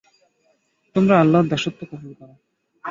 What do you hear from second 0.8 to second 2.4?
তোমরা আল্লাহর দাসত্ব কবুল কর।